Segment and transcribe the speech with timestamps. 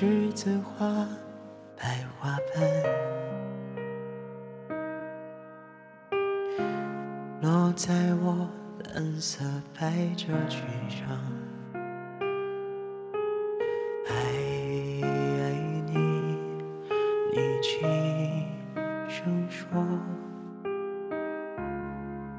[0.00, 1.08] 栀子花，
[1.76, 2.62] 白花瓣，
[7.42, 8.48] 落在我
[8.94, 9.44] 蓝色
[9.76, 11.08] 百褶裙上。
[14.06, 14.14] 爱
[15.88, 15.92] 你，
[17.34, 17.82] 你轻
[19.08, 19.66] 声说，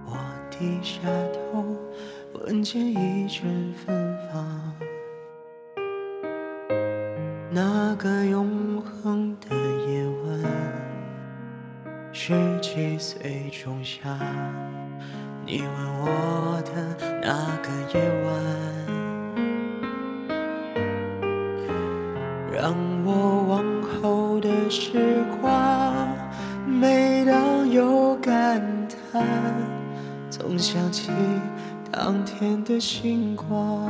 [0.06, 0.18] 我
[0.50, 1.02] 低下
[1.52, 1.76] 头，
[2.36, 4.18] 闻见一阵芬
[7.62, 9.54] 那个永恒的
[9.86, 10.40] 夜晚，
[12.14, 14.18] 十七岁仲夏，
[15.46, 16.72] 你吻我的
[17.22, 18.32] 那个夜晚，
[22.50, 26.08] 让我往后的时光，
[26.66, 28.62] 每当有感
[29.12, 29.22] 叹，
[30.30, 31.12] 总想起
[31.92, 33.90] 当天的星光。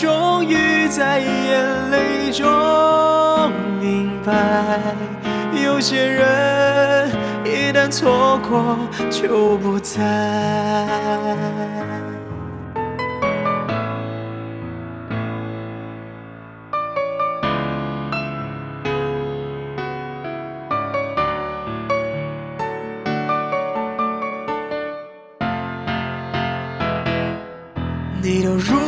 [0.00, 2.46] 终于在眼泪中
[3.80, 4.32] 明白，
[5.64, 7.10] 有些人
[7.44, 8.78] 一旦错过
[9.10, 9.98] 就不再。
[28.22, 28.87] 你都如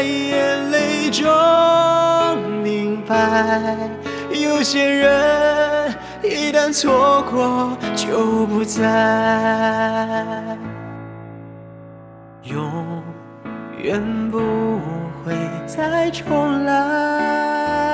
[0.00, 1.28] 在眼泪中
[2.62, 3.76] 明白
[4.32, 10.56] 有些人一旦错过就不再
[12.44, 13.02] 永
[13.76, 14.38] 远不
[15.22, 17.84] 会再重来。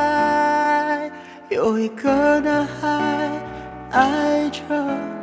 [1.49, 3.29] 有一个男孩
[3.91, 4.63] 爱着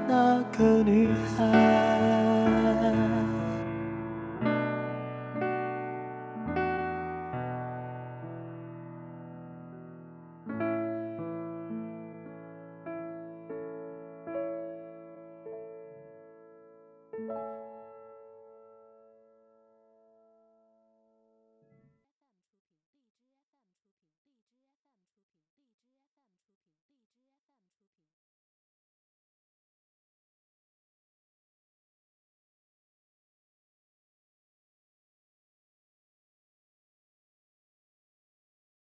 [0.06, 1.08] 那个女
[1.38, 2.23] 孩